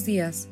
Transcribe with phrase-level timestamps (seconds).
[0.00, 0.48] Días.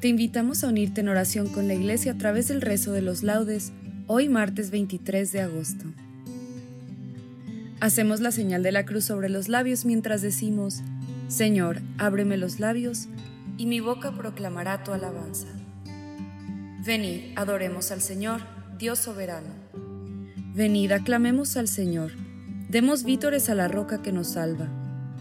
[0.00, 3.22] Te invitamos a unirte en oración con la Iglesia a través del rezo de los
[3.22, 3.72] laudes,
[4.08, 5.84] hoy martes 23 de agosto.
[7.80, 10.82] Hacemos la señal de la cruz sobre los labios mientras decimos,
[11.28, 13.06] Señor, ábreme los labios,
[13.56, 15.46] y mi boca proclamará tu alabanza.
[16.84, 18.40] Venid, adoremos al Señor,
[18.76, 19.54] Dios soberano.
[20.52, 22.10] Venid, aclamemos al Señor,
[22.68, 24.81] demos vítores a la roca que nos salva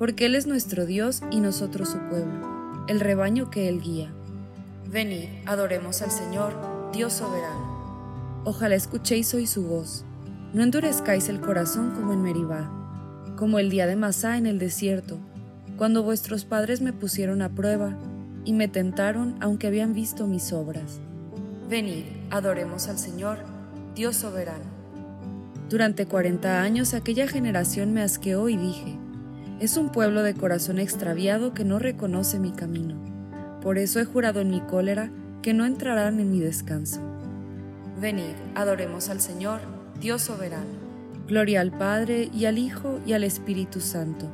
[0.00, 4.10] porque Él es nuestro Dios y nosotros su pueblo, el rebaño que Él guía.
[4.90, 6.54] Venid, adoremos al Señor,
[6.90, 8.40] Dios soberano.
[8.44, 10.06] Ojalá escuchéis hoy su voz.
[10.54, 12.70] No endurezcáis el corazón como en Meribá,
[13.36, 15.18] como el día de Masá en el desierto,
[15.76, 17.94] cuando vuestros padres me pusieron a prueba
[18.46, 20.98] y me tentaron aunque habían visto mis obras.
[21.68, 23.40] Venid, adoremos al Señor,
[23.94, 24.64] Dios soberano.
[25.68, 28.96] Durante cuarenta años aquella generación me asqueó y dije,
[29.60, 32.96] es un pueblo de corazón extraviado que no reconoce mi camino.
[33.60, 35.10] Por eso he jurado en mi cólera
[35.42, 37.00] que no entrarán en mi descanso.
[38.00, 39.60] Venid, adoremos al Señor,
[40.00, 40.80] Dios soberano.
[41.28, 44.30] Gloria al Padre y al Hijo y al Espíritu Santo,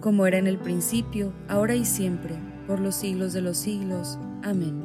[0.00, 2.34] como era en el principio, ahora y siempre,
[2.66, 4.18] por los siglos de los siglos.
[4.42, 4.82] Amén.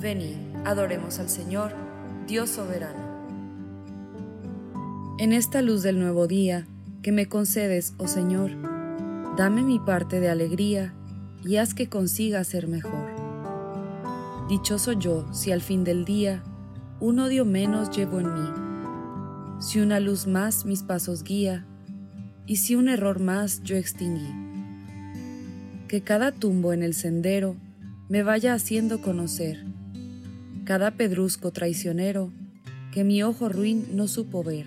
[0.00, 1.72] Venid, adoremos al Señor,
[2.26, 3.12] Dios soberano.
[5.18, 6.66] En esta luz del nuevo día,
[7.02, 8.71] que me concedes, oh Señor,
[9.36, 10.92] Dame mi parte de alegría
[11.42, 13.08] y haz que consiga ser mejor.
[14.50, 16.42] Dichoso yo si al fin del día
[17.00, 18.50] un odio menos llevo en mí,
[19.58, 21.64] si una luz más mis pasos guía
[22.46, 24.28] y si un error más yo extinguí.
[25.88, 27.56] Que cada tumbo en el sendero
[28.10, 29.64] me vaya haciendo conocer,
[30.64, 32.30] cada pedrusco traicionero
[32.92, 34.66] que mi ojo ruin no supo ver.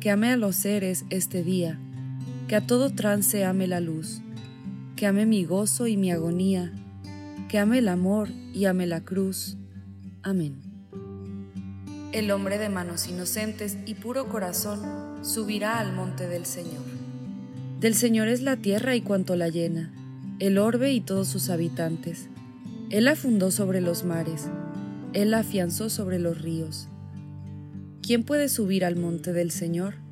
[0.00, 1.80] Que ame a los seres este día
[2.48, 4.20] que a todo trance ame la luz,
[4.96, 6.72] que ame mi gozo y mi agonía,
[7.48, 9.56] que ame el amor y ame la cruz.
[10.22, 10.54] Amén.
[12.12, 14.80] El hombre de manos inocentes y puro corazón
[15.22, 16.84] subirá al monte del Señor.
[17.80, 19.92] Del Señor es la tierra y cuanto la llena,
[20.38, 22.28] el orbe y todos sus habitantes.
[22.90, 24.48] Él la fundó sobre los mares,
[25.12, 26.88] Él la afianzó sobre los ríos.
[28.02, 30.03] ¿Quién puede subir al monte del Señor?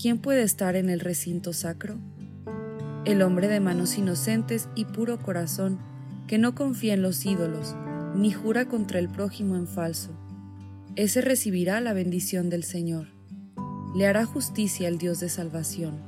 [0.00, 1.98] ¿Quién puede estar en el recinto sacro?
[3.04, 5.78] El hombre de manos inocentes y puro corazón,
[6.28, 7.74] que no confía en los ídolos,
[8.14, 10.10] ni jura contra el prójimo en falso.
[10.94, 13.08] Ese recibirá la bendición del Señor.
[13.96, 15.98] Le hará justicia el Dios de salvación.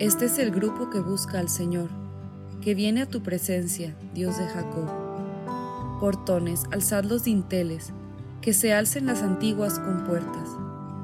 [0.00, 1.90] Este es el grupo que busca al Señor,
[2.60, 4.88] que viene a tu presencia, Dios de Jacob.
[6.00, 7.92] Portones, alzad los dinteles,
[8.40, 10.57] que se alcen las antiguas compuertas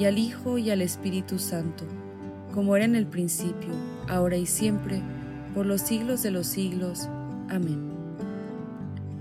[0.00, 1.84] y al Hijo, y al Espíritu Santo,
[2.54, 3.68] como era en el principio,
[4.08, 5.02] ahora y siempre,
[5.54, 7.10] por los siglos de los siglos.
[7.50, 7.92] Amén.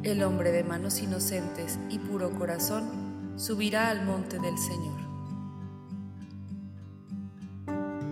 [0.04, 2.86] El hombre de manos inocentes y puro corazón
[3.36, 5.02] subirá al monte del Señor.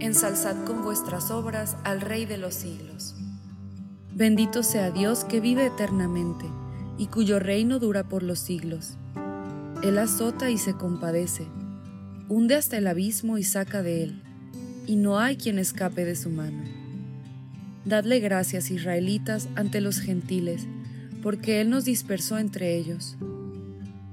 [0.01, 3.15] Ensalzad con vuestras obras al Rey de los siglos.
[4.13, 6.45] Bendito sea Dios que vive eternamente
[6.97, 8.97] y cuyo reino dura por los siglos.
[9.83, 11.47] Él azota y se compadece,
[12.29, 14.21] hunde hasta el abismo y saca de él,
[14.85, 16.63] y no hay quien escape de su mano.
[17.85, 20.67] Dadle gracias, israelitas, ante los gentiles,
[21.23, 23.15] porque Él nos dispersó entre ellos.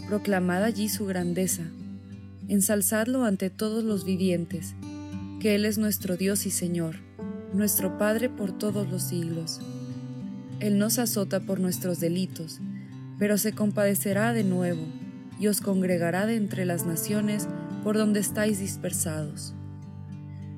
[0.07, 1.65] Proclamad allí su grandeza,
[2.49, 4.75] ensalzadlo ante todos los vivientes,
[5.41, 6.97] que Él es nuestro Dios y Señor,
[7.53, 9.61] nuestro Padre por todos los siglos.
[10.61, 12.61] Él nos azota por nuestros delitos,
[13.19, 14.87] pero se compadecerá de nuevo
[15.41, 17.49] y os congregará de entre las naciones
[17.85, 19.55] por donde estáis dispersados.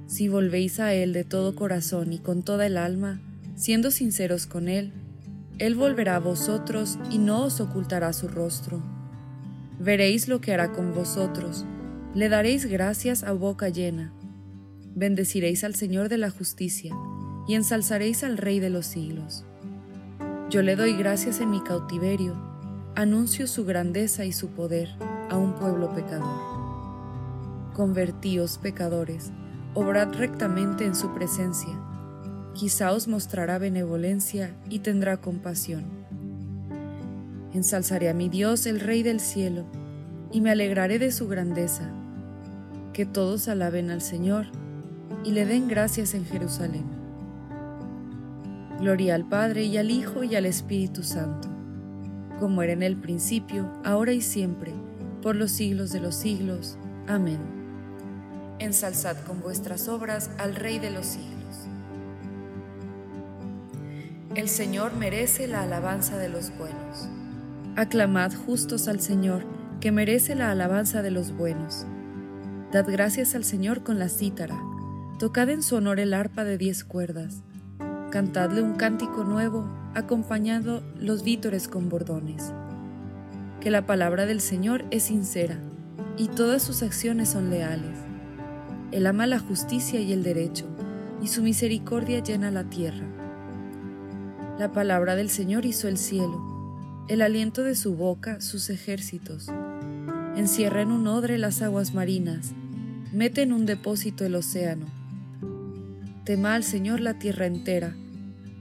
[0.07, 3.21] Si volvéis a Él de todo corazón y con toda el alma,
[3.57, 4.93] siendo sinceros con Él,
[5.59, 8.83] él volverá a vosotros y no os ocultará su rostro.
[9.81, 11.65] Veréis lo que hará con vosotros,
[12.15, 14.13] le daréis gracias a boca llena.
[14.95, 16.95] Bendeciréis al Señor de la justicia
[17.49, 19.45] y ensalzaréis al Rey de los siglos.
[20.51, 22.35] Yo le doy gracias en mi cautiverio,
[22.95, 24.91] anuncio su grandeza y su poder
[25.31, 26.66] a un pueblo pecador.
[27.77, 29.31] Convertíos, pecadores,
[29.75, 31.79] obrad rectamente en su presencia
[32.57, 35.85] quizá os mostrará benevolencia y tendrá compasión.
[37.53, 39.65] Ensalzaré a mi Dios, el Rey del cielo,
[40.33, 41.91] y me alegraré de su grandeza.
[42.93, 44.47] Que todos alaben al Señor
[45.23, 46.85] y le den gracias en Jerusalén.
[48.81, 51.49] Gloria al Padre y al Hijo y al Espíritu Santo,
[52.41, 54.73] como era en el principio, ahora y siempre,
[55.23, 56.79] por los siglos de los siglos.
[57.07, 57.56] Amén.
[58.59, 61.37] Ensalzad con vuestras obras al Rey de los siglos.
[64.35, 67.09] El Señor merece la alabanza de los buenos.
[67.77, 69.45] Aclamad justos al Señor,
[69.81, 71.87] que merece la alabanza de los buenos.
[72.73, 74.59] Dad gracias al Señor con la cítara,
[75.19, 77.43] tocad en su honor el arpa de diez cuerdas,
[78.11, 82.55] cantadle un cántico nuevo, acompañando los vítores con bordones.
[83.61, 85.59] Que la palabra del Señor es sincera,
[86.17, 88.06] y todas sus acciones son leales.
[88.93, 90.67] Él ama la justicia y el derecho,
[91.23, 93.07] y su misericordia llena la tierra.
[94.59, 99.49] La palabra del Señor hizo el cielo, el aliento de su boca sus ejércitos.
[100.37, 102.53] Encierra en un odre las aguas marinas,
[103.13, 104.87] mete en un depósito el océano.
[106.25, 107.95] Tema al Señor la tierra entera,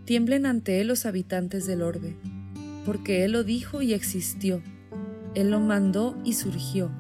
[0.06, 2.16] tiemblen ante Él los habitantes del orbe,
[2.86, 4.62] porque Él lo dijo y existió,
[5.34, 6.92] Él lo mandó y surgió.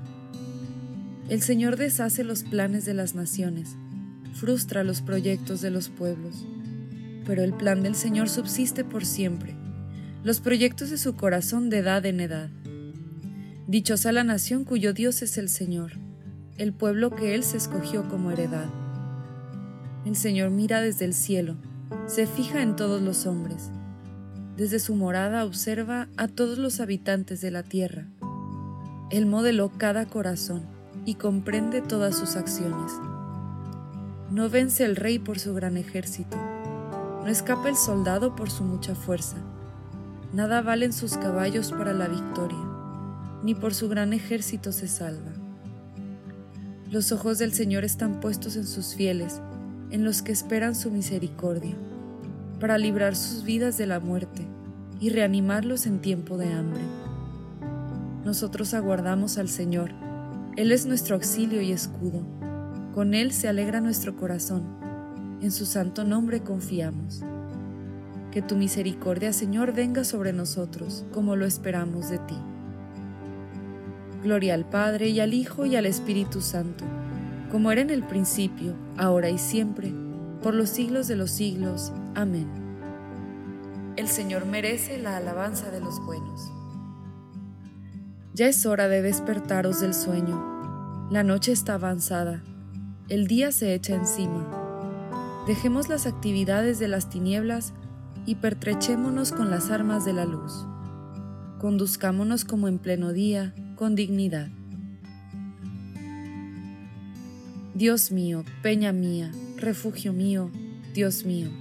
[1.29, 3.75] El Señor deshace los planes de las naciones,
[4.33, 6.45] frustra los proyectos de los pueblos
[7.25, 9.55] pero el plan del Señor subsiste por siempre,
[10.23, 12.49] los proyectos de su corazón de edad en edad.
[13.67, 15.93] Dichosa la nación cuyo Dios es el Señor,
[16.57, 18.69] el pueblo que Él se escogió como heredad.
[20.05, 21.57] El Señor mira desde el cielo,
[22.05, 23.71] se fija en todos los hombres.
[24.55, 28.07] Desde su morada observa a todos los habitantes de la tierra.
[29.09, 30.74] Él modeló cada corazón
[31.05, 32.91] y comprende todas sus acciones.
[34.31, 38.95] No vence el rey por su gran ejército, no escapa el soldado por su mucha
[38.95, 39.37] fuerza.
[40.33, 42.57] Nada valen sus caballos para la victoria,
[43.43, 45.31] ni por su gran ejército se salva.
[46.89, 49.41] Los ojos del Señor están puestos en sus fieles,
[49.91, 51.75] en los que esperan su misericordia,
[52.59, 54.45] para librar sus vidas de la muerte
[54.99, 56.81] y reanimarlos en tiempo de hambre.
[58.23, 59.91] Nosotros aguardamos al Señor,
[60.55, 62.25] Él es nuestro auxilio y escudo,
[62.93, 64.75] con Él se alegra nuestro corazón
[65.45, 67.21] en su santo nombre confiamos.
[68.31, 72.37] Que tu misericordia, Señor, venga sobre nosotros, como lo esperamos de ti.
[74.23, 76.83] Gloria al Padre y al Hijo y al Espíritu Santo,
[77.51, 79.93] como era en el principio, ahora y siempre,
[80.41, 81.93] por los siglos de los siglos.
[82.15, 82.47] Amén.
[83.97, 86.54] El Señor merece la alabanza de los buenos.
[88.35, 91.07] Ya es hora de despertaros del sueño.
[91.09, 92.43] La noche está avanzada.
[93.07, 94.45] El día se echa encima
[95.47, 97.71] Dejemos las actividades de las tinieblas
[98.25, 100.67] y pertrechémonos con las armas de la luz.
[101.59, 104.49] conduzcámonos como en pleno día, con dignidad.
[107.73, 110.51] Dios mío, peña mía, refugio mío,
[110.93, 111.51] Dios mío.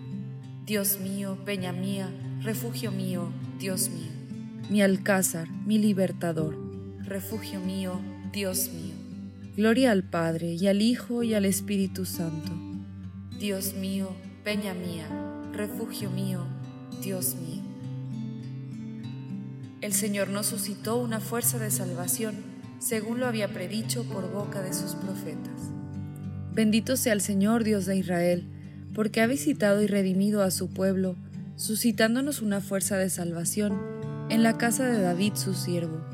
[0.67, 2.11] Dios mío, peña mía,
[2.43, 3.29] refugio mío,
[3.61, 4.11] Dios mío.
[4.71, 6.64] Mi alcázar, mi libertador,
[7.07, 8.01] refugio mío,
[8.33, 8.95] Dios mío.
[9.57, 12.53] Gloria al Padre y al Hijo y al Espíritu Santo.
[13.39, 14.09] Dios mío,
[14.43, 15.07] peña mía,
[15.53, 16.47] refugio mío,
[17.03, 17.63] Dios mío.
[19.83, 22.37] El Señor nos suscitó una fuerza de salvación,
[22.79, 25.71] según lo había predicho por boca de sus profetas.
[26.55, 28.49] Bendito sea el Señor Dios de Israel,
[28.95, 31.17] porque ha visitado y redimido a su pueblo,
[31.57, 33.79] suscitándonos una fuerza de salvación
[34.31, 36.14] en la casa de David su siervo,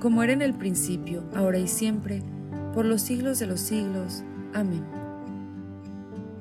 [0.00, 2.22] como era en el principio, ahora y siempre,
[2.74, 4.22] por los siglos de los siglos.
[4.52, 4.84] Amén.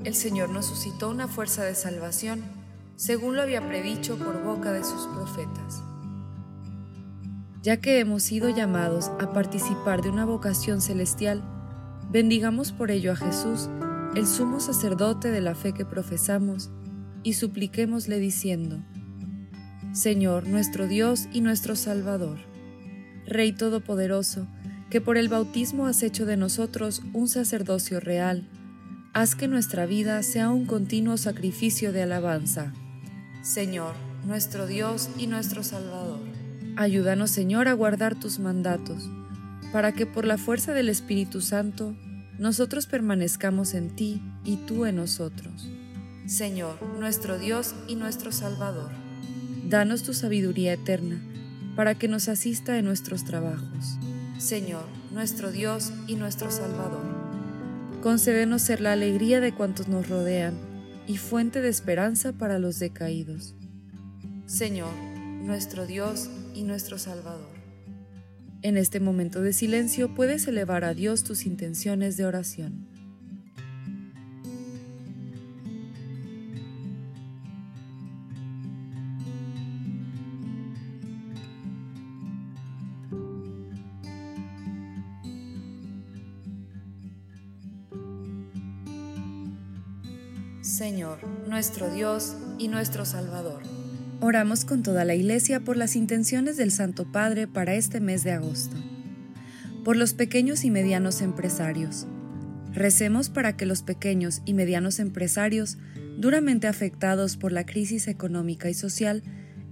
[0.03, 2.43] El Señor nos suscitó una fuerza de salvación,
[2.95, 5.81] según lo había predicho por boca de sus profetas.
[7.63, 11.43] Ya que hemos sido llamados a participar de una vocación celestial,
[12.12, 13.69] bendigamos por ello a Jesús,
[14.15, 16.69] el sumo sacerdote de la fe que profesamos,
[17.24, 18.83] y supliquémosle diciendo,
[19.93, 22.38] Señor nuestro Dios y nuestro Salvador,
[23.27, 24.48] Rey Todopoderoso,
[24.89, 28.48] que por el bautismo has hecho de nosotros un sacerdocio real,
[29.13, 32.74] haz que nuestra vida sea un continuo sacrificio de alabanza.
[33.41, 33.94] Señor,
[34.25, 36.20] nuestro Dios y nuestro Salvador.
[36.75, 39.10] Ayúdanos, Señor, a guardar tus mandatos,
[39.72, 41.96] para que por la fuerza del Espíritu Santo
[42.38, 45.70] nosotros permanezcamos en ti y tú en nosotros.
[46.25, 48.91] Señor, nuestro Dios y nuestro Salvador
[49.67, 51.20] Danos tu sabiduría eterna,
[51.75, 53.98] para que nos asista en nuestros trabajos.
[54.38, 57.03] Señor, nuestro Dios y nuestro Salvador.
[58.01, 60.53] Concédenos ser la alegría de cuantos nos rodean
[61.08, 63.55] y fuente de esperanza para los decaídos.
[64.46, 64.94] Señor,
[65.41, 67.50] nuestro Dios y nuestro Salvador.
[68.62, 72.88] En este momento de silencio puedes elevar a Dios tus intenciones de oración.
[91.05, 93.62] Señor, nuestro Dios y nuestro Salvador.
[94.21, 98.31] Oramos con toda la Iglesia por las intenciones del Santo Padre para este mes de
[98.31, 98.75] agosto.
[99.83, 102.07] Por los pequeños y medianos empresarios.
[102.74, 105.77] Recemos para que los pequeños y medianos empresarios,
[106.17, 109.21] duramente afectados por la crisis económica y social,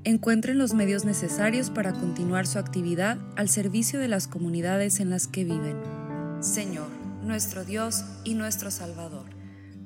[0.03, 5.25] encuentren los medios necesarios para continuar su actividad al servicio de las comunidades en las
[5.25, 5.77] que viven.
[6.41, 6.89] Señor,
[7.23, 9.32] nuestro Dios y nuestro Salvador.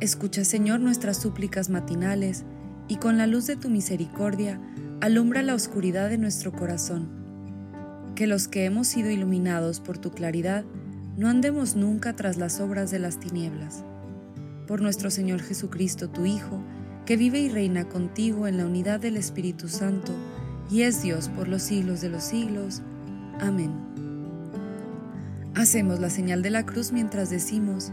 [0.00, 2.44] Escucha, Señor, nuestras súplicas matinales,
[2.86, 4.60] y con la luz de tu misericordia,
[5.00, 7.08] alumbra la oscuridad de nuestro corazón.
[8.14, 10.66] Que los que hemos sido iluminados por tu claridad,
[11.16, 13.84] no andemos nunca tras las obras de las tinieblas.
[14.66, 16.62] Por nuestro Señor Jesucristo, tu Hijo,
[17.06, 20.12] que vive y reina contigo en la unidad del Espíritu Santo,
[20.70, 22.82] y es Dios por los siglos de los siglos.
[23.40, 23.72] Amén.
[25.54, 27.92] Hacemos la señal de la cruz mientras decimos,